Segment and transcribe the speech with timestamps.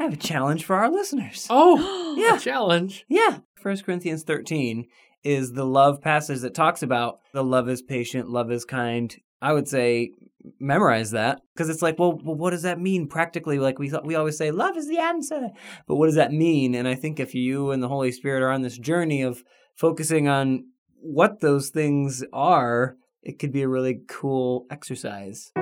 [0.00, 1.46] I have a challenge for our listeners.
[1.50, 2.36] Oh, Yeah.
[2.36, 3.04] a challenge.
[3.08, 3.40] Yeah.
[3.54, 4.86] First Corinthians 13
[5.22, 9.14] is the love passage that talks about the love is patient, love is kind.
[9.42, 10.12] I would say
[10.58, 13.58] memorize that because it's like, well, well, what does that mean practically?
[13.58, 15.50] Like we we always say love is the answer,
[15.86, 16.74] but what does that mean?
[16.74, 19.44] And I think if you and the Holy Spirit are on this journey of
[19.76, 20.64] focusing on
[21.02, 25.52] what those things are, it could be a really cool exercise.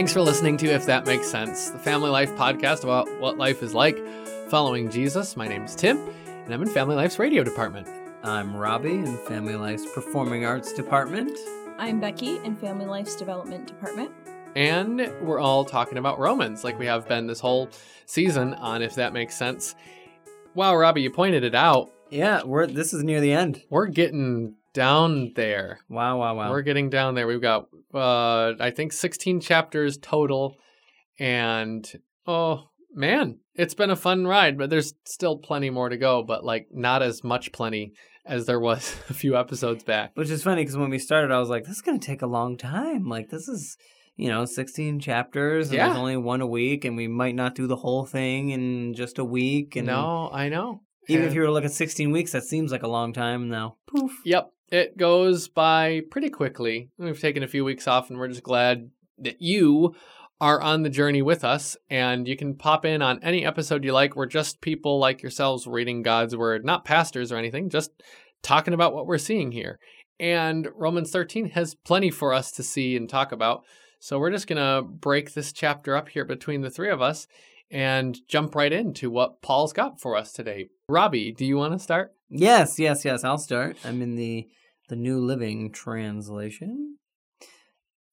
[0.00, 3.62] Thanks for listening to If That Makes Sense, the family life podcast about what life
[3.62, 3.98] is like
[4.48, 5.36] following Jesus.
[5.36, 7.86] My name's Tim, and I'm in Family Life's radio department.
[8.22, 11.38] I'm Robbie in Family Life's Performing Arts Department.
[11.76, 14.10] I'm Becky in Family Life's Development Department.
[14.56, 17.68] And we're all talking about Romans, like we have been this whole
[18.06, 19.74] season on If That Makes Sense.
[20.54, 21.90] Wow, Robbie, you pointed it out.
[22.08, 23.64] Yeah, we're this is near the end.
[23.68, 25.80] We're getting down there.
[25.88, 26.50] Wow, wow, wow.
[26.50, 27.26] We're getting down there.
[27.26, 30.56] We've got, uh, I think, 16 chapters total.
[31.18, 31.90] And
[32.26, 36.44] oh, man, it's been a fun ride, but there's still plenty more to go, but
[36.44, 37.92] like not as much plenty
[38.26, 40.12] as there was a few episodes back.
[40.14, 42.22] Which is funny because when we started, I was like, this is going to take
[42.22, 43.08] a long time.
[43.08, 43.76] Like, this is,
[44.16, 45.86] you know, 16 chapters, and Yeah.
[45.86, 49.18] there's only one a week, and we might not do the whole thing in just
[49.18, 49.76] a week.
[49.76, 50.82] And No, I know.
[51.08, 53.48] even if you were to look at 16 weeks, that seems like a long time
[53.48, 53.76] now.
[53.86, 54.12] Poof.
[54.24, 56.90] Yep, it goes by pretty quickly.
[56.98, 59.94] We've taken a few weeks off, and we're just glad that you
[60.40, 61.76] are on the journey with us.
[61.90, 64.16] And you can pop in on any episode you like.
[64.16, 67.90] We're just people like yourselves reading God's word, not pastors or anything, just
[68.42, 69.78] talking about what we're seeing here.
[70.18, 73.64] And Romans 13 has plenty for us to see and talk about.
[73.98, 77.26] So we're just going to break this chapter up here between the three of us
[77.70, 80.68] and jump right into what Paul's got for us today.
[80.88, 82.14] Robbie, do you want to start?
[82.28, 83.24] Yes, yes, yes.
[83.24, 83.76] I'll start.
[83.84, 84.48] I'm in the
[84.90, 86.96] the New Living Translation.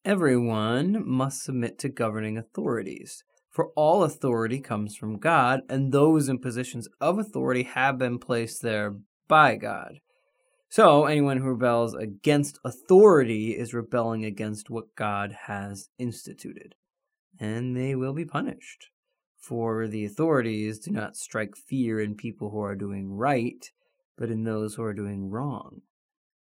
[0.05, 6.37] Everyone must submit to governing authorities, for all authority comes from God, and those in
[6.37, 8.95] positions of authority have been placed there
[9.27, 10.01] by God.
[10.69, 16.75] So, anyone who rebels against authority is rebelling against what God has instituted,
[17.39, 18.89] and they will be punished.
[19.39, 23.65] For the authorities do not strike fear in people who are doing right,
[24.15, 25.81] but in those who are doing wrong.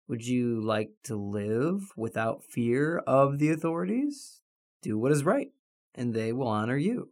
[0.08, 4.42] Would you like to live without fear of the authorities?
[4.84, 5.50] Do what is right,
[5.96, 7.10] and they will honor you.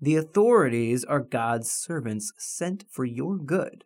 [0.00, 3.84] The authorities are God's servants sent for your good.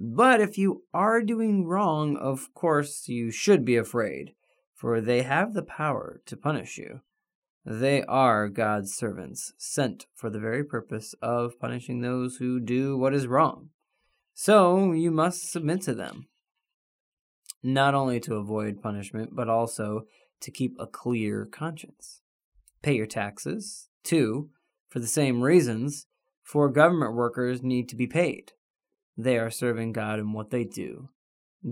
[0.00, 4.34] But if you are doing wrong, of course you should be afraid,
[4.74, 7.02] for they have the power to punish you.
[7.64, 13.14] They are God's servants, sent for the very purpose of punishing those who do what
[13.14, 13.68] is wrong.
[14.34, 16.26] So you must submit to them,
[17.62, 20.06] not only to avoid punishment, but also
[20.40, 22.20] to keep a clear conscience.
[22.82, 24.50] Pay your taxes, Two,
[24.88, 26.06] for the same reasons,
[26.42, 28.52] for government workers need to be paid.
[29.16, 31.08] They are serving God in what they do.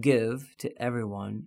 [0.01, 1.47] Give to everyone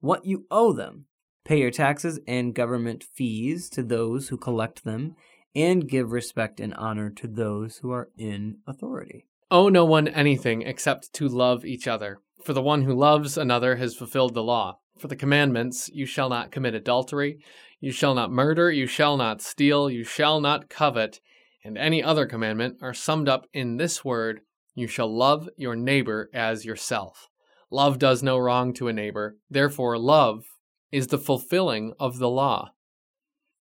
[0.00, 1.06] what you owe them.
[1.44, 5.16] Pay your taxes and government fees to those who collect them,
[5.54, 9.26] and give respect and honor to those who are in authority.
[9.50, 12.20] Owe no one anything except to love each other.
[12.44, 14.78] For the one who loves another has fulfilled the law.
[14.98, 17.38] For the commandments, you shall not commit adultery,
[17.80, 21.20] you shall not murder, you shall not steal, you shall not covet,
[21.64, 24.40] and any other commandment are summed up in this word
[24.74, 27.28] you shall love your neighbor as yourself.
[27.70, 30.44] Love does no wrong to a neighbor, therefore, love
[30.90, 32.70] is the fulfilling of the law.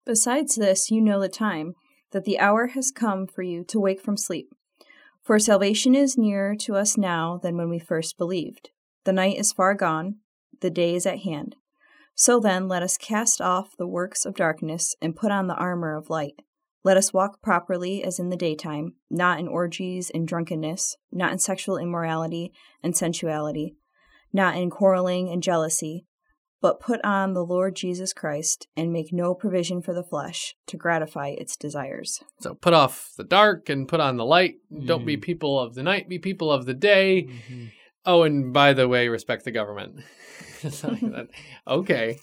[0.05, 1.75] Besides this, you know the time,
[2.13, 4.53] that the hour has come for you to wake from sleep.
[5.25, 8.69] For salvation is nearer to us now than when we first believed.
[9.05, 10.17] The night is far gone,
[10.61, 11.57] the day is at hand.
[12.15, 15.97] So then, let us cast off the works of darkness and put on the armor
[15.97, 16.43] of light.
[16.85, 21.39] Let us walk properly as in the daytime, not in orgies and drunkenness, not in
[21.39, 22.53] sexual immorality
[22.83, 23.77] and sensuality,
[24.31, 26.05] not in quarreling and jealousy,
[26.65, 30.79] but put on the Lord Jesus Christ and make no provision for the flesh to
[30.79, 32.23] gratify its desires.
[32.41, 34.55] So put off the dark and put on the light.
[34.87, 35.21] Don't be Mm.
[35.21, 37.29] people of the night, be people of the day.
[38.07, 39.97] Oh, and by the way, respect the government.
[40.63, 41.27] That.
[41.69, 42.19] okay,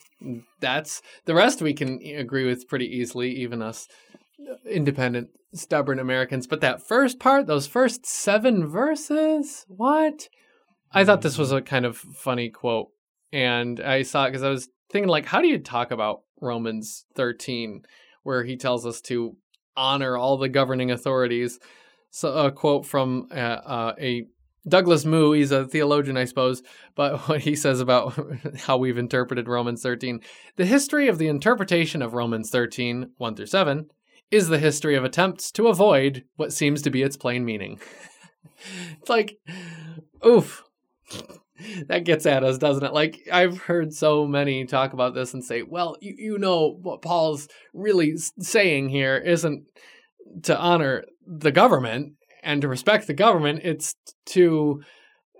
[0.59, 3.87] that's the rest we can agree with pretty easily, even us
[4.67, 6.47] independent, stubborn Americans.
[6.47, 10.29] But that first part, those first seven verses, what?
[10.91, 12.87] I thought this was a kind of funny quote,
[13.31, 17.05] and I saw it because I was thinking, like, how do you talk about Romans
[17.15, 17.83] 13,
[18.23, 19.35] where he tells us to
[19.75, 21.59] honor all the governing authorities?
[22.09, 24.25] So, a quote from uh, uh, a
[24.67, 26.61] Douglas Moo, he's a theologian, I suppose,
[26.95, 28.19] but what he says about
[28.59, 30.21] how we've interpreted Romans 13
[30.57, 33.89] the history of the interpretation of Romans 13, 1 through 7,
[34.29, 37.79] is the history of attempts to avoid what seems to be its plain meaning.
[38.99, 39.37] it's like,
[40.25, 40.63] oof.
[41.87, 42.93] That gets at us, doesn't it?
[42.93, 47.01] Like, I've heard so many talk about this and say, well, you, you know, what
[47.01, 49.65] Paul's really saying here isn't
[50.43, 52.13] to honor the government
[52.43, 53.95] and to respect the government, it's
[54.27, 54.81] to,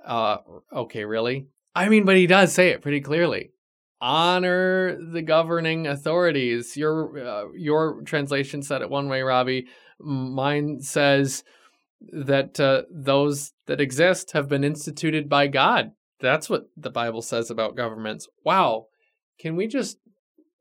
[0.05, 0.37] uh,
[0.73, 1.47] okay, really?
[1.75, 3.51] I mean, but he does say it pretty clearly.
[3.99, 6.75] Honor the governing authorities.
[6.75, 9.67] Your uh, your translation said it one way, Robbie.
[9.99, 11.43] Mine says
[12.11, 15.91] that uh, those that exist have been instituted by God.
[16.21, 18.27] That's what the Bible says about governments.
[18.45, 18.87] Wow.
[19.39, 19.97] Can we just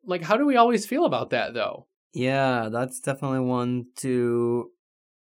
[0.05, 1.87] like how do we always feel about that though?
[2.13, 4.71] Yeah, that's definitely one to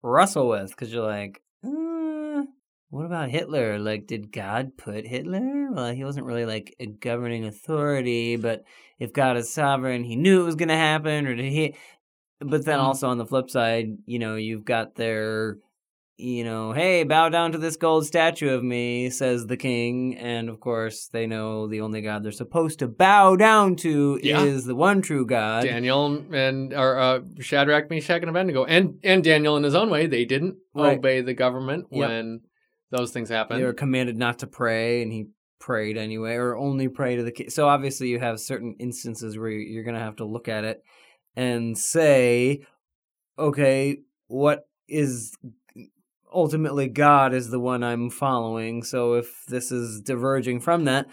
[0.02, 2.42] wrestle with because you're like, uh,
[2.88, 3.78] what about Hitler?
[3.78, 5.70] Like, did God put Hitler?
[5.70, 8.64] Well, he wasn't really like a governing authority, but
[8.98, 11.76] if God is sovereign, he knew it was going to happen, or did he?
[12.40, 12.82] But then Mm.
[12.82, 15.58] also on the flip side, you know, you've got their,
[16.20, 20.16] you know, hey, bow down to this gold statue of me, says the king.
[20.16, 24.44] And of course, they know the only God they're supposed to bow down to Yeah.
[24.44, 25.64] is the one true God.
[25.64, 30.06] Daniel and or uh, Shadrach, Meshach, and Abednego, and and Daniel in his own way,
[30.06, 30.98] they didn't Right.
[30.98, 32.08] obey the government Yep.
[32.08, 32.40] when
[32.90, 33.60] those things happened.
[33.60, 35.26] They were commanded not to pray, and he
[35.58, 37.50] prayed anyway, or only pray to the king.
[37.50, 40.64] So obviously, you have certain instances where you- you're going to have to look at
[40.64, 40.82] it
[41.36, 42.62] and say,
[43.38, 45.36] okay, what is
[46.32, 48.82] ultimately God is the one I'm following.
[48.82, 51.06] So if this is diverging from that,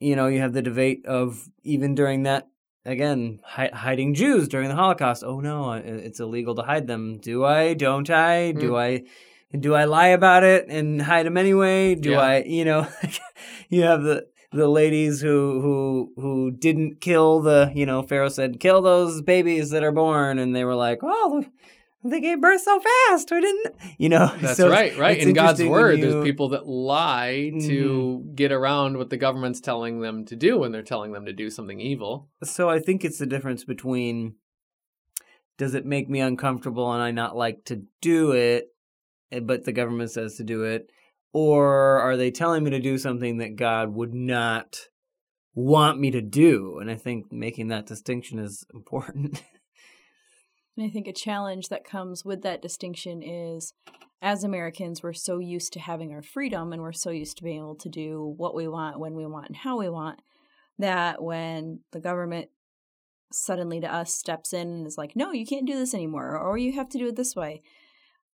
[0.00, 2.48] you know, you have the debate of even during that.
[2.86, 5.24] Again, hi- hiding Jews during the Holocaust.
[5.24, 7.16] Oh no, it's illegal to hide them.
[7.18, 7.72] Do I?
[7.72, 8.52] Don't I?
[8.52, 8.78] Do Mm.
[8.78, 9.04] I?
[9.58, 11.94] do I lie about it and hide them anyway?
[11.94, 12.18] Do Yeah.
[12.20, 12.86] I, you know,
[13.70, 18.60] you have the the ladies who who who didn't kill the, you know, Pharaoh said
[18.60, 21.44] kill those babies that are born, and they were like, oh,
[22.04, 24.30] they gave birth so fast, we didn't, you know.
[24.40, 25.18] That's so right, right.
[25.18, 26.12] In God's word, you- Mm-hmm.
[26.12, 30.70] there's people that lie to get around what the government's telling them to do when
[30.72, 32.28] they're telling them to do something evil.
[32.42, 34.34] So I think it's the difference between
[35.56, 38.68] does it make me uncomfortable and I not like to do it,
[39.30, 40.90] eh, but the government says to do it,
[41.32, 44.88] or are they telling me to do something that God would not
[45.54, 46.78] want me to do?
[46.80, 49.42] And I think making that distinction is important.
[50.76, 53.74] And I think a challenge that comes with that distinction is
[54.20, 57.58] as Americans, we're so used to having our freedom and we're so used to being
[57.58, 60.20] able to do what we want, when we want, and how we want,
[60.78, 62.48] that when the government
[63.30, 66.56] suddenly to us steps in and is like, no, you can't do this anymore, or
[66.56, 67.60] you have to do it this way.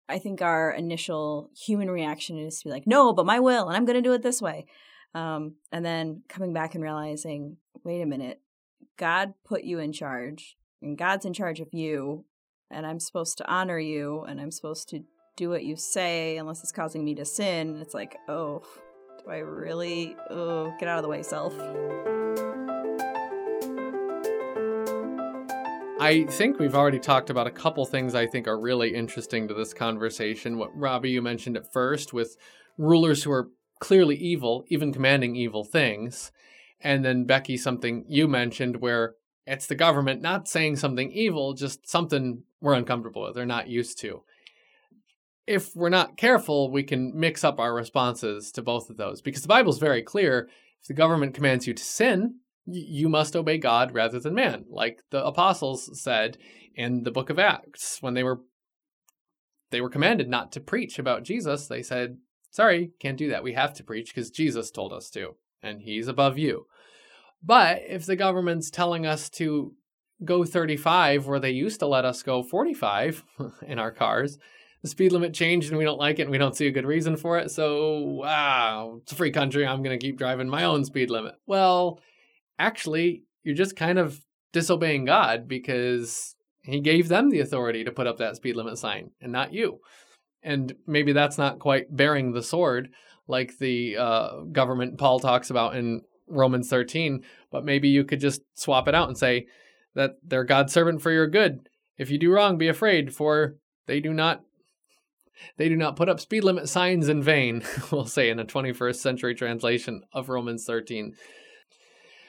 [0.09, 3.77] I think our initial human reaction is to be like, no, but my will, and
[3.77, 4.67] I'm going to do it this way.
[5.15, 8.41] Um, and then coming back and realizing, wait a minute,
[8.97, 12.25] God put you in charge, and God's in charge of you,
[12.71, 15.01] and I'm supposed to honor you, and I'm supposed to
[15.37, 17.79] do what you say unless it's causing me to sin.
[17.81, 18.63] It's like, oh,
[19.25, 20.17] do I really?
[20.31, 21.55] Oh, get out of the way, self.
[25.99, 29.55] I think we've already talked about a couple things I think are really interesting to
[29.55, 30.59] this conversation.
[30.59, 32.37] What Robbie, you mentioned at first with
[32.77, 33.49] rulers who are
[33.81, 36.33] clearly evil, even commanding evil things.
[36.83, 39.15] And then, Becky, something you mentioned where
[39.47, 43.99] it's the government not saying something evil, just something we're uncomfortable with, they're not used
[44.01, 44.23] to.
[45.47, 49.43] If we're not careful, we can mix up our responses to both of those because
[49.43, 50.49] the Bible's very clear.
[50.83, 55.01] If the government commands you to sin, you must obey God rather than man, like
[55.11, 56.37] the apostles said
[56.75, 58.41] in the book of Acts when they were
[59.71, 61.67] they were commanded not to preach about Jesus.
[61.67, 62.19] They said,
[62.51, 63.43] "Sorry, can't do that.
[63.43, 66.67] We have to preach because Jesus told us to, and he's above you."
[67.43, 69.75] But if the government's telling us to
[70.25, 73.25] go 35 where they used to let us go 45
[73.67, 74.39] in our cars,
[74.83, 76.87] the speed limit changed and we don't like it and we don't see a good
[76.87, 77.51] reason for it.
[77.51, 79.67] So, wow, it's a free country.
[79.67, 81.35] I'm going to keep driving my own speed limit.
[81.47, 82.01] Well,
[82.59, 84.21] actually, you're just kind of
[84.53, 89.11] disobeying God because He gave them the authority to put up that speed limit sign
[89.21, 89.81] and not you.
[90.43, 92.91] And maybe that's not quite bearing the sword
[93.29, 98.43] like the uh, government Paul talks about in Romans 13, but maybe you could just
[98.55, 99.47] swap it out and say
[99.95, 101.69] that they're God's servant for your good.
[101.99, 103.57] If you do wrong, be afraid, for
[103.87, 104.43] they do not
[105.59, 108.97] they do not put up speed limit signs in vain, we'll say in a 21st
[108.97, 111.15] century translation of Romans 13.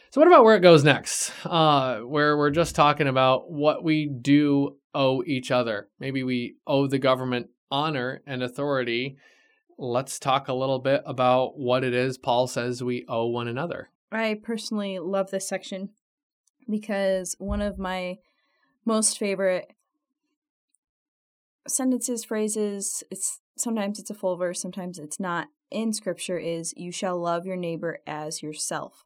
[0.09, 1.31] So, what about where it goes next?
[1.45, 5.89] Uh, where we're just talking about what we do owe each other.
[5.99, 9.17] Maybe we owe the government honor and authority
[9.77, 13.89] let's talk a little bit about what it is Paul says we owe one another.
[14.12, 15.89] I personally love this section
[16.69, 18.17] because one of my
[18.86, 19.74] most favorite
[21.67, 26.91] sentences, phrases, it's sometimes it's a full verse, sometimes it's not in scripture is you
[26.91, 29.03] shall love your neighbor as yourself.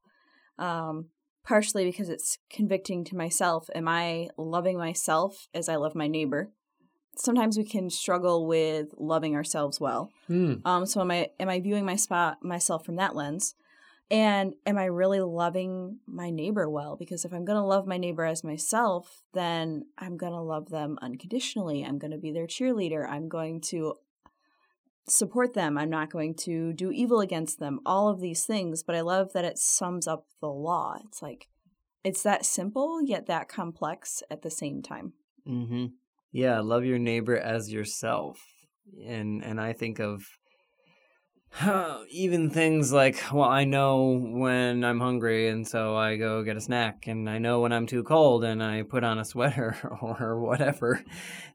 [0.60, 1.08] Um,
[1.44, 3.68] partially because it's convicting to myself.
[3.74, 6.52] Am I loving myself as I love my neighbor?
[7.16, 10.12] Sometimes we can struggle with loving ourselves well.
[10.28, 10.56] Hmm.
[10.66, 13.56] Um, so am I am I viewing my spot myself from that lens?
[14.12, 16.98] And am I really loving my neighbor well?
[16.98, 20.70] Because if I'm going to love my neighbor as myself, then I'm going to love
[20.70, 21.86] them unconditionally.
[21.86, 23.10] I'm going to be their cheerleader.
[23.10, 23.96] I'm going to
[25.08, 25.78] support them.
[25.78, 27.80] I'm not going to do evil against them.
[27.86, 28.84] All of these things.
[28.84, 30.98] But I love that it sums up the law.
[31.06, 31.48] It's like,
[32.04, 35.14] it's that simple, yet that complex at the same time.
[35.48, 35.86] Mm-hmm.
[36.32, 38.40] Yeah, love your neighbor as yourself,
[39.06, 40.24] and and I think of
[42.10, 46.62] even things like, well, I know when I'm hungry, and so I go get a
[46.62, 50.40] snack, and I know when I'm too cold, and I put on a sweater or
[50.42, 51.04] whatever,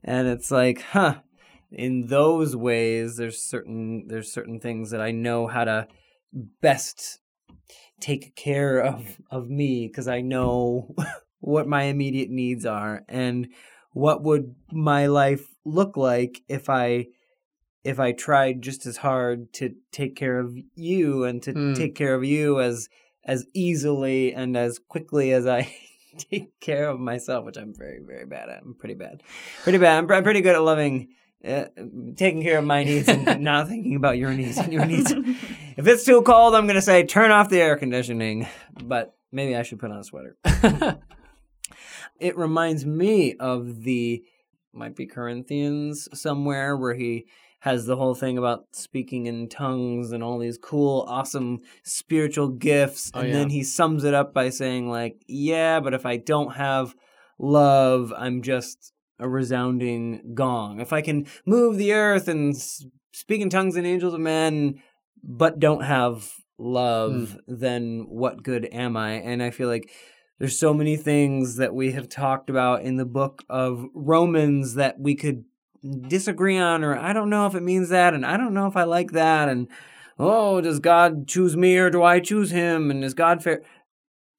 [0.04, 1.20] and it's like, huh.
[1.72, 5.88] In those ways, there's certain there's certain things that I know how to
[6.62, 7.18] best
[8.00, 10.94] take care of of me because I know
[11.40, 13.48] what my immediate needs are and
[14.04, 17.06] what would my life look like if I
[17.82, 21.72] if I tried just as hard to take care of you and to Hmm.
[21.72, 22.88] take care of you as
[23.24, 25.60] as easily and as quickly as I
[26.30, 28.62] take care of myself, which I'm very very bad at.
[28.62, 29.22] I'm pretty bad,
[29.62, 29.96] pretty bad.
[29.98, 31.08] I'm, I'm pretty good at loving.
[31.42, 31.66] Uh,
[32.16, 35.12] taking care of my needs and not thinking about your needs and your needs.
[35.76, 38.46] If it's too cold, I'm going to say turn off the air conditioning,
[38.82, 40.36] but maybe I should put on a sweater.
[42.20, 44.22] It reminds me of the
[44.72, 47.26] might be Corinthians somewhere where he
[47.60, 53.10] has the whole thing about speaking in tongues and all these cool, awesome spiritual gifts.
[53.14, 53.34] Oh, and yeah.
[53.34, 56.94] then he sums it up by saying, like, yeah, but if I don't have
[57.38, 60.80] love, I'm just a resounding gong.
[60.80, 62.54] If I can move the earth and
[63.12, 64.82] speak in tongues and angels of men,
[65.24, 67.54] but don't have love, hmm.
[67.58, 69.14] then what good am I?
[69.14, 69.90] And I feel like
[70.38, 75.00] there's so many things that we have talked about in the book of Romans that
[75.00, 75.44] we could
[76.08, 78.76] disagree on, or I don't know if it means that, and I don't know if
[78.76, 79.68] I like that, and
[80.18, 82.90] oh, does God choose me or do I choose him?
[82.90, 83.62] And is God fair?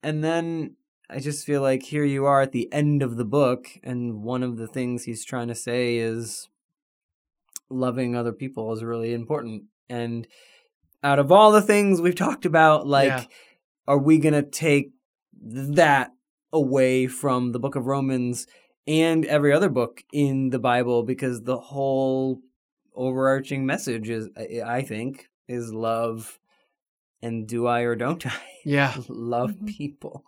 [0.02, 0.76] And then
[1.10, 4.42] I just feel like here you are at the end of the book, and one
[4.42, 6.48] of the things he's trying to say is
[7.70, 9.64] loving other people is really important.
[9.88, 10.26] And
[11.02, 13.24] out of all the things we've talked about, like, Yeah.
[13.86, 14.92] are we going to take
[15.42, 16.12] that
[16.52, 18.46] away from the book of Romans
[18.86, 21.02] and every other book in the Bible?
[21.02, 22.40] Because the whole
[22.94, 26.38] overarching message is, I I think, is love.
[27.20, 28.32] And do I or don't I
[28.64, 28.94] yeah.
[29.08, 29.66] love Mhm.
[29.66, 30.24] people?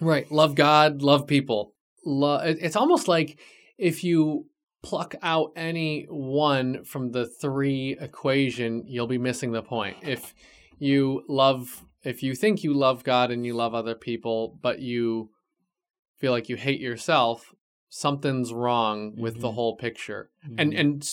[0.00, 0.30] Right.
[0.32, 1.74] Love God, love people.
[2.06, 3.38] Lo- it's almost like
[3.78, 4.46] if you
[4.82, 9.96] pluck out any one from the three equation, you'll be missing the point.
[10.02, 10.34] If
[10.78, 15.30] you love, if you think you love God and you love other people, but you
[16.18, 17.52] feel like you hate yourself,
[17.88, 19.54] something's wrong with the Mhm.
[19.54, 20.30] whole picture.
[20.56, 21.06] And and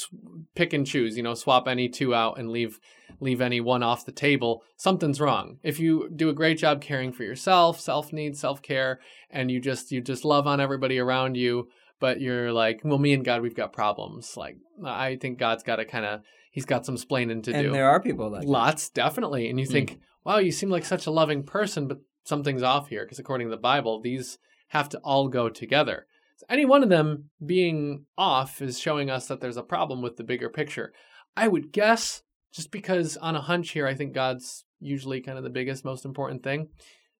[0.55, 1.17] pick and choose.
[1.17, 2.79] You know, swap any two out and leave
[3.19, 4.63] leave any one off the table.
[4.77, 5.59] Something's wrong.
[5.61, 9.59] If you do a great job caring for yourself, self needs, self care, and you
[9.59, 11.67] just you just love on everybody around you,
[11.99, 14.37] but you're like, well, me and God, we've got problems.
[14.37, 14.55] Like,
[14.85, 17.71] I think God's got to kind of he's got some splaining to and do.
[17.71, 18.49] there are people like that.
[18.49, 19.49] Lots, definitely.
[19.49, 23.05] And you think, wow, you seem like such a loving person, but something's off here
[23.05, 24.37] because according to the Bible, these
[24.69, 26.05] have to all go together.
[26.37, 30.17] So any one of them being off is showing us that there's a problem with
[30.17, 30.93] the bigger picture.
[31.35, 32.21] I would guess,
[32.53, 36.05] just because on a hunch here, I think God's usually kind of the biggest, most
[36.05, 36.69] important thing.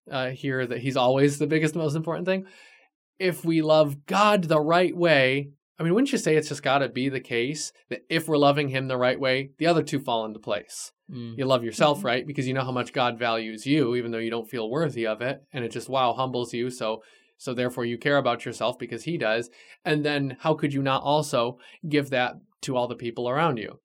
[0.09, 2.45] Uh, here, that He's always the biggest, most important thing.
[3.19, 6.79] If we love God the right way, I mean, wouldn't you say it's just got
[6.79, 9.99] to be the case that if we're loving Him the right way, the other two
[9.99, 10.91] fall into place?
[11.09, 11.37] Mm.
[11.37, 12.03] You love yourself, Mhm.
[12.03, 12.27] right?
[12.27, 15.21] Because you know how much God values you, even though you don't feel worthy of
[15.21, 16.69] it, and it just wow humbles you.
[16.69, 17.01] So,
[17.37, 19.49] so therefore, you care about yourself because He does.
[19.85, 21.57] And then, how could you not also
[21.87, 23.79] give that to all the people around you?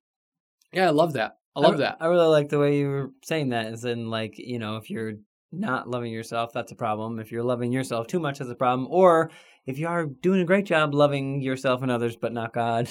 [0.73, 1.37] Yeah, I love that.
[1.55, 1.99] I love re- that.
[2.01, 3.67] I really like the way you were saying that.
[3.67, 5.13] As in, like, you know, if you're
[5.61, 7.19] not loving yourself, that's a problem.
[7.19, 8.89] If you're loving yourself too much, that's a problem.
[8.91, 9.31] Or
[9.67, 12.89] if you are doing a great job loving yourself and others, but not God,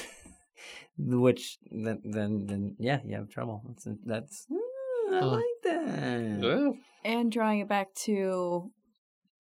[0.97, 3.61] which then, then, then, yeah, you have trouble.
[3.67, 5.27] That's, that's mm, I Huh.
[5.27, 6.39] like that.
[6.41, 6.69] Yeah.
[7.05, 8.71] and drawing it back to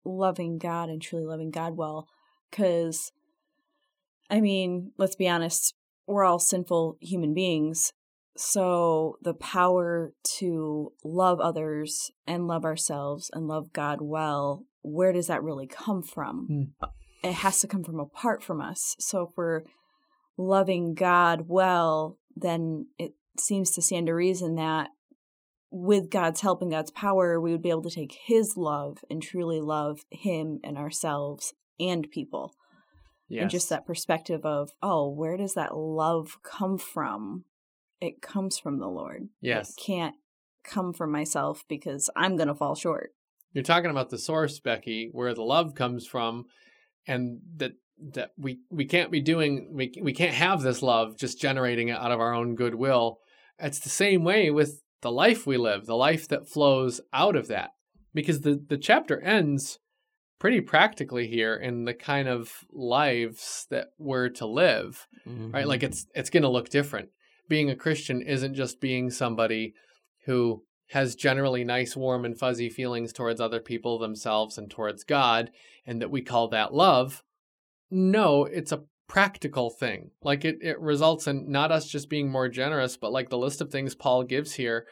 [0.04, 2.08] loving God and truly loving God well.
[2.50, 3.12] Because,
[4.28, 5.74] I mean, let's be honest,
[6.06, 7.92] we're all sinful human beings.
[8.36, 15.26] So the power to love others and love ourselves and love God well, where does
[15.26, 16.46] that really come from?
[16.80, 16.86] Hmm.
[17.28, 18.96] It has to come from apart from us.
[18.98, 19.62] So if we're
[20.36, 24.88] loving God well, then it seems to stand to reason that
[25.70, 29.22] with God's help and God's power, we would be able to take His love and
[29.22, 32.54] truly love Him and ourselves and people.
[33.28, 33.42] Yes.
[33.42, 37.44] And just that perspective of, oh, where does that love come from?
[38.02, 39.28] It comes from the Lord.
[39.40, 39.70] Yes.
[39.70, 40.16] It can't
[40.64, 43.10] come from myself because I'm going to fall short.
[43.52, 46.46] You're talking about the source, Becky, where the love comes from,
[47.06, 47.72] and that
[48.14, 51.96] that we we can't be doing we we can't have this love just generating it
[51.96, 53.18] out of our own goodwill.
[53.60, 57.46] It's the same way with the life we live, the life that flows out of
[57.48, 57.70] that.
[58.12, 59.78] Because the the chapter ends
[60.40, 65.06] pretty practically here in the kind of lives that we're to live.
[65.24, 65.68] Right?
[65.68, 65.92] Like mm-hmm.
[65.92, 67.10] it's it's going to look different.
[67.48, 69.74] Being a Christian isn't just being somebody
[70.26, 75.50] who has generally nice, warm, and fuzzy feelings towards other people, themselves, and towards God,
[75.86, 77.22] and that we call that love.
[77.90, 80.10] No, it's a practical thing.
[80.22, 83.60] Like it, it results in not us just being more generous, but like the list
[83.60, 84.86] of things Paul gives here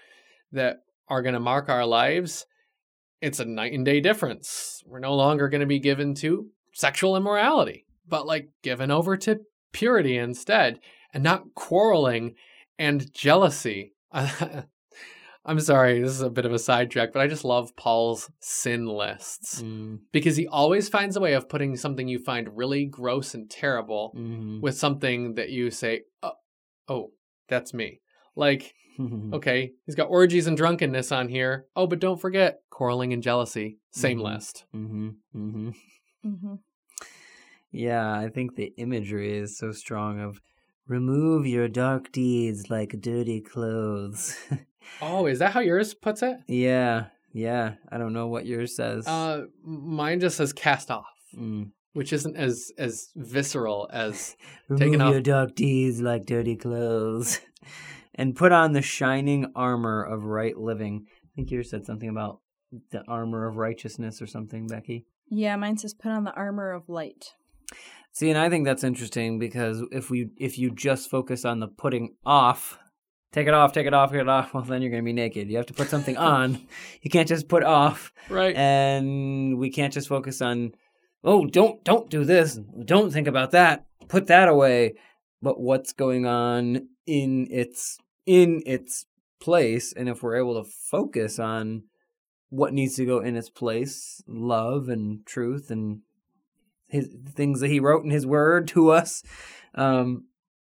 [0.52, 0.78] that
[1.08, 2.46] are going to mark our lives.
[3.20, 4.82] It's a night and day difference.
[4.86, 9.40] We're no longer going to be given to sexual immorality, but like given over to
[9.72, 10.80] purity instead,
[11.12, 12.34] and not quarreling
[12.78, 13.94] and jealousy.
[14.12, 18.86] I'm sorry, this is a bit of a sidetrack, but I just love Paul's sin
[18.86, 23.32] lists Mm, because he always finds a way of putting something you find really gross
[23.34, 24.60] and terrible mhm.
[24.60, 26.32] with something that you say, oh,
[26.88, 27.12] oh
[27.48, 28.00] that's me.
[28.36, 28.74] Like,
[29.32, 31.64] okay, he's got orgies and drunkenness on here.
[31.74, 33.78] Oh, but don't forget quarreling and jealousy.
[33.92, 34.34] Same Mhm.
[34.34, 34.64] list.
[34.72, 35.70] hmm hmm
[36.24, 36.54] Mm-hmm.
[37.72, 40.40] Yeah, I think the imagery is so strong of
[40.90, 44.36] remove your dark deeds like dirty clothes.
[45.00, 46.38] Oh, is that how yours puts it?
[46.48, 47.74] yeah, yeah.
[47.92, 49.06] I don't know what yours says.
[49.06, 51.06] Uh, mine just says cast off,
[51.38, 51.70] Mm.
[51.92, 54.36] which isn't as as visceral as
[54.68, 57.40] Remove Taking off- your dark deeds like dirty clothes,
[58.16, 61.06] and put on the shining armor of right living.
[61.24, 62.40] I think yours said something about
[62.90, 65.06] the armor of righteousness or something, Becky.
[65.28, 67.26] Yeah, mine says put on the armor of light.
[68.12, 71.68] See, and I think that's interesting because if we if you just focus on the
[71.68, 72.78] putting off,
[73.32, 75.48] take it off, take it off, take it off, well then you're gonna be naked.
[75.48, 76.66] You have to put something on.
[77.02, 78.54] You can't just put off, right.
[78.56, 80.72] and we can't just focus on.
[81.22, 82.58] Oh, don't don't do this.
[82.84, 83.84] Don't think about that.
[84.08, 84.94] Put that away.
[85.42, 89.06] But what's going on in its in its
[89.40, 91.84] place, and if we're able to focus on
[92.50, 96.00] what needs to go in its place, love and truth and
[96.90, 99.22] his things that he wrote in his word to us.
[99.74, 100.24] Um,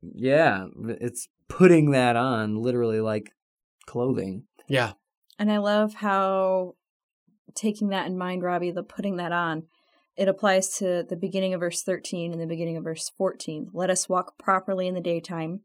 [0.02, 0.66] yeah,
[1.00, 3.32] it's putting that on literally like
[3.86, 4.44] clothing.
[4.68, 4.92] yeah.
[5.38, 6.76] And I love how
[7.54, 9.64] taking that in mind, Robbie, the putting that on,
[10.16, 13.70] it applies to the beginning of verse 13 and the beginning of verse 14.
[13.74, 15.60] Let us walk properly in the daytime.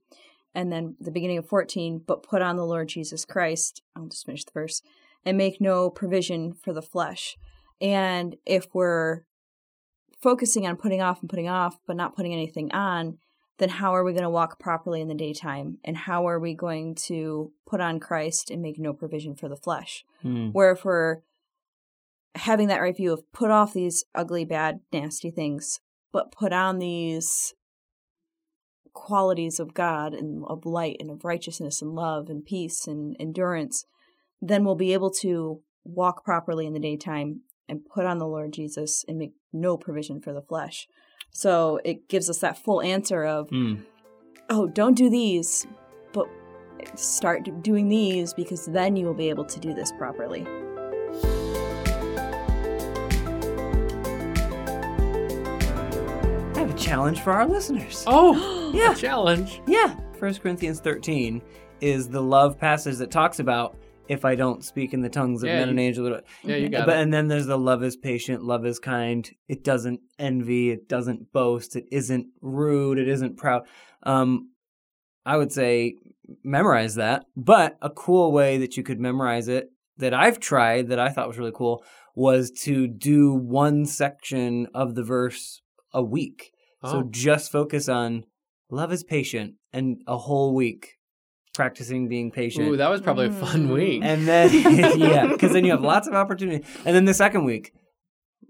[0.54, 3.82] And then the beginning of 14, but put on the Lord Jesus Christ.
[3.96, 4.82] I'll just finish the verse.
[5.24, 7.38] And make no provision for the flesh.
[7.80, 9.22] And if we're
[10.22, 13.18] focusing on putting off and putting off, but not putting anything on,
[13.58, 15.78] then how are we going to walk properly in the daytime?
[15.84, 19.56] And how are we going to put on Christ and make no provision for the
[19.56, 20.04] flesh?
[20.22, 20.50] Hmm.
[20.50, 21.18] Where if we're
[22.36, 25.80] having that right view of put off these ugly, bad, nasty things,
[26.12, 27.54] but put on these
[28.94, 33.86] qualities of God and of light and of righteousness and love and peace and endurance,
[34.42, 38.52] then we'll be able to walk properly in the daytime and put on the Lord
[38.54, 40.88] Jesus and make no provision for the flesh.
[41.32, 43.76] So it gives us that full answer of, Hmm.
[44.50, 45.66] oh, don't do these,
[46.14, 46.28] but
[46.96, 50.46] start doing these because then you will be able to do this properly.
[56.54, 58.04] I have a challenge for our listeners.
[58.08, 58.94] Oh, Yeah.
[58.94, 59.62] a challenge.
[59.68, 59.96] Yeah.
[60.20, 61.42] 1 Corinthians 13
[61.82, 63.76] is the love passage that talks about
[64.12, 66.22] if I don't speak in the tongues of Yeah, men and angels.
[66.44, 67.02] Yeah, you got but it.
[67.02, 69.30] and then there's the love is patient, love is kind.
[69.48, 73.64] It doesn't envy, it doesn't boast, it isn't rude, it isn't proud.
[74.04, 74.52] Um,
[75.26, 75.96] I would say
[76.44, 77.24] memorize that.
[77.38, 81.30] But a cool way that you could memorize it that I've tried that I thought
[81.30, 81.82] was really cool
[82.14, 85.62] was to do one section of the verse
[85.94, 86.52] a week.
[86.84, 86.92] Oh.
[86.92, 88.26] So just focus on
[88.70, 90.98] love is patient and a whole week
[91.54, 92.68] practicing being patient.
[92.68, 93.74] Ooh, that was probably a fun Mm.
[93.74, 94.02] week.
[94.04, 94.50] and then
[95.00, 96.66] yeah, because then you have lots of opportunity.
[96.86, 97.74] And then the second week,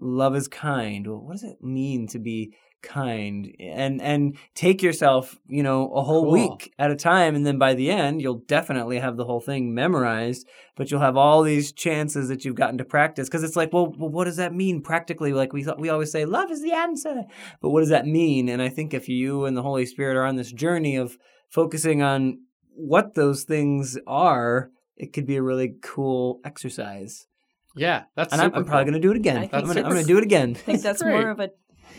[0.00, 1.06] love is kind.
[1.06, 3.54] Well, what does it mean to be kind?
[3.60, 6.32] And and take yourself, you know, a whole Cool.
[6.32, 9.74] week at a time, and then by the end, you'll definitely have the whole thing
[9.74, 10.46] memorized.
[10.76, 13.92] But you'll have all these chances that you've gotten to practice because it's like, well,
[13.98, 15.32] well, what does that mean practically?
[15.32, 17.22] Like we thought, we always say, love is the answer,
[17.60, 18.48] but what does that mean?
[18.48, 21.18] And I think if you and the Holy Spirit are on this journey of
[21.50, 22.38] focusing on
[22.74, 27.26] what those things are, it could be a really cool exercise.
[27.74, 28.92] Yeah, that's And I'm, I'm probably cool.
[28.92, 29.36] going to do it again.
[29.38, 30.50] I I'm think going to do it again.
[30.50, 31.50] I think that's more of a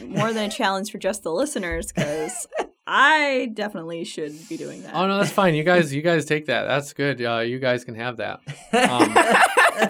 [0.05, 2.47] more than a challenge for just the listeners because
[2.85, 4.93] I definitely should be doing that.
[4.95, 5.55] Oh no, that's fine.
[5.55, 6.63] You guys, you guys take that.
[6.65, 7.23] That's good.
[7.23, 8.39] Uh, you guys can have that.
[8.73, 9.13] Um,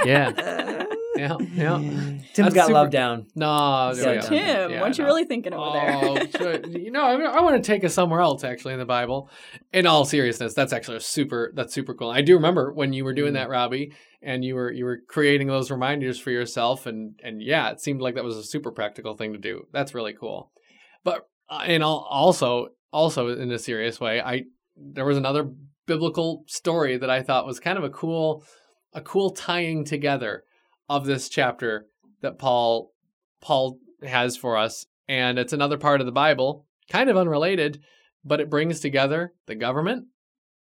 [0.05, 1.77] yeah, yeah, yeah.
[1.77, 3.27] Tim's That's got super- love down.
[3.35, 6.67] No, Yeah, yeah, Tim, yeah, what you really thinking over Oh, there?
[6.67, 8.43] you know, I, I want to take us somewhere else.
[8.43, 9.29] Actually, in the Bible.
[9.71, 11.51] In all seriousness, that's actually a super.
[11.55, 12.09] That's super cool.
[12.09, 15.47] I do remember when you were doing that, Robbie, and you were you were creating
[15.47, 19.15] those reminders for yourself, and and yeah, it seemed like that was a super practical
[19.15, 19.67] thing to do.
[19.71, 20.51] That's really cool.
[21.03, 24.43] But uh, and al- also also in a serious way, I
[24.75, 25.49] there was another
[25.85, 28.43] biblical story that I thought was kind of a cool
[28.93, 30.43] a cool tying together
[30.89, 31.87] of this chapter
[32.21, 32.91] that Paul
[33.41, 37.81] Paul has for us and it's another part of the Bible, kind of unrelated,
[38.23, 40.05] but it brings together the government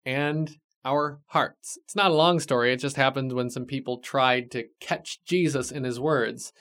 [0.06, 0.50] and
[0.86, 1.78] our hearts.
[1.84, 5.72] It's not a long story, it just happened when some people tried to catch Jesus
[5.72, 6.54] in his words,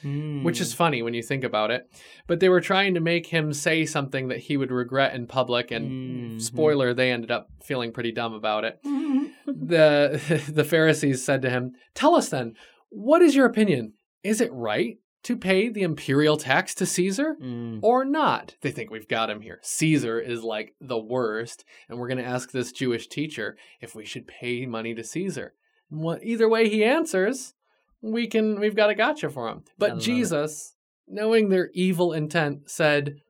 [0.42, 1.88] which is funny when you think about it.
[2.26, 5.70] But they were trying to make him say something that he would regret in public
[5.70, 6.42] and Mhm.
[6.42, 8.80] spoiler they ended up feeling pretty dumb about it.
[9.46, 12.54] the the Pharisees said to him, "Tell us then,
[12.90, 13.94] what is your opinion?
[14.22, 17.80] Is it right to pay the imperial tax to Caesar Mm.
[17.82, 19.58] or not?" They think we've got him here.
[19.62, 24.04] Caesar is like the worst, and we're going to ask this Jewish teacher if we
[24.04, 25.54] should pay money to Caesar.
[25.90, 27.54] Well, either way he answers,
[28.00, 29.64] we can we've got a gotcha for him.
[29.76, 30.00] But it.
[30.00, 30.74] Jesus,
[31.06, 33.20] knowing their evil intent, said,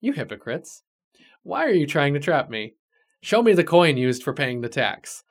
[0.00, 0.82] "You hypocrites,
[1.42, 2.74] why are you trying to trap me?
[3.20, 5.24] Show me the coin used for paying the tax."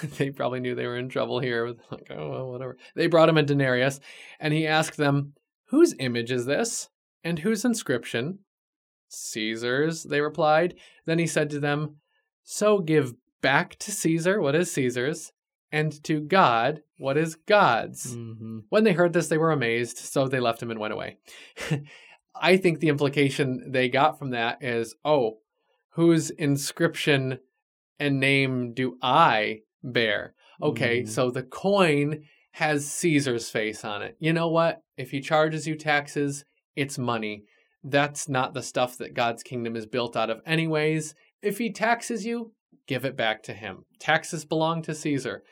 [0.18, 1.74] they probably knew they were in trouble here.
[1.90, 2.76] Like, oh, well, whatever.
[2.94, 4.00] They brought him a denarius,
[4.40, 5.34] and he asked them,
[5.66, 6.88] Whose image is this?
[7.24, 8.40] And whose inscription?
[9.08, 10.74] Caesar's, they replied.
[11.06, 11.96] Then he said to them,
[12.42, 15.32] So give back to Caesar what is Caesar's,
[15.70, 18.16] and to God what is God's.
[18.16, 18.62] Mhm.
[18.70, 21.18] When they heard this, they were amazed, so they left him and went away.
[22.34, 25.38] I think the implication they got from that is oh,
[25.90, 27.38] whose inscription
[27.98, 30.34] and name do I bear?
[30.60, 31.08] Okay, Mm.
[31.08, 34.16] so the coin has Caesar's face on it.
[34.20, 34.80] You know what?
[34.96, 36.44] If he charges you taxes,
[36.76, 37.44] it's money.
[37.82, 41.14] That's not the stuff that God's kingdom is built out of, anyways.
[41.42, 42.52] If he taxes you,
[42.86, 43.84] give it back to him.
[43.98, 45.42] Taxes belong to Caesar.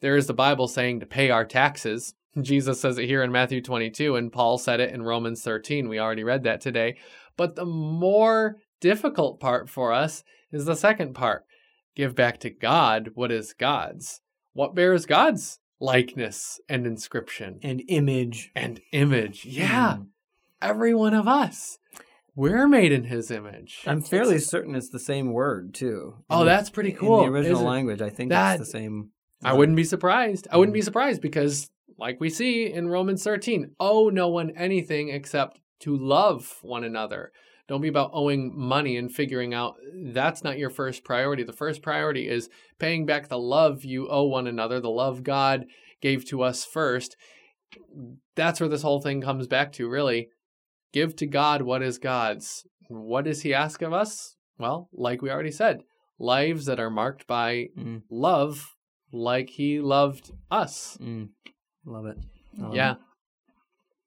[0.00, 2.14] There is the Bible saying to pay our taxes.
[2.40, 5.88] Jesus says it here in Matthew 22, and Paul said it in Romans 13.
[5.88, 6.96] We already read that today.
[7.36, 10.22] But the more difficult part for us
[10.52, 11.44] is the second part
[11.96, 14.20] give back to God what is God's.
[14.52, 18.52] What bears God's likeness and inscription And image.
[18.54, 19.44] and image?
[19.44, 20.06] Yeah, Mm.
[20.62, 21.78] every one of us.
[22.34, 23.82] We're made in his image.
[23.86, 26.16] I'm fairly certain it's the same word too.
[26.28, 29.10] Oh, In that's pretty cool, In the original language, I think That- it's the same.
[29.42, 30.46] I wouldn't be surprised.
[30.50, 30.80] I wouldn't Mm.
[30.80, 35.96] be surprised because, like we see in Romans 13, owe no one anything except to
[35.96, 37.32] love one another.
[37.68, 39.74] Don't be about owing money and figuring out
[40.12, 41.42] that's not your first priority.
[41.42, 42.48] The first priority is
[42.78, 45.66] paying back the love you owe one another, the love God
[46.00, 47.16] gave to us first.
[48.36, 50.28] That's where this whole thing comes back to, really.
[50.92, 52.64] Give to God what is God's.
[52.88, 54.36] What does He ask of us?
[54.58, 55.80] Well, like we already said,
[56.18, 58.02] lives that are marked by Mm.
[58.10, 58.74] love
[59.12, 60.96] like he loved us.
[61.00, 61.30] Mm.
[61.84, 62.18] Love it.
[62.72, 62.94] Yeah.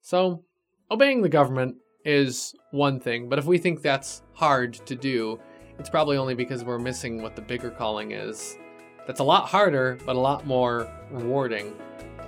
[0.00, 0.44] So,
[0.90, 5.38] obeying the government is one thing, but if we think that's hard to do,
[5.78, 8.56] it's probably only because we're missing what the bigger calling is.
[9.06, 11.74] That's a lot harder, but a lot more rewarding.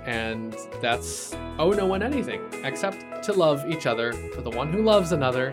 [0.05, 4.81] And that's owe no one anything except to love each other, for the one who
[4.81, 5.51] loves another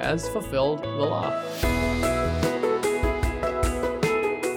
[0.00, 2.13] has fulfilled the law.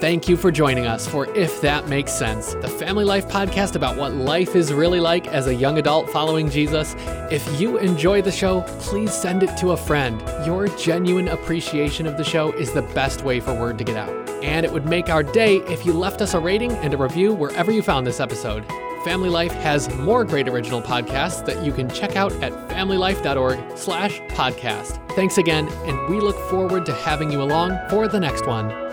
[0.08, 3.98] Thank you for joining us for If That Makes Sense, the family life podcast about
[3.98, 6.96] what life is really like as a young adult following Jesus.
[7.30, 10.18] If you enjoy the show, please send it to a friend.
[10.46, 14.08] Your genuine appreciation of the show is the best way for word to get out.
[14.42, 17.34] And it would make our day if you left us a rating and a review
[17.34, 18.64] wherever you found this episode.
[19.04, 24.20] Family Life has more great original podcasts that you can check out at familylife.org slash
[24.30, 25.06] podcast.
[25.12, 28.87] Thanks again, and we look forward to having you along for the next one.